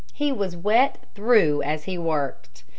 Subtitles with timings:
[0.15, 2.63] He was wet through as he worked.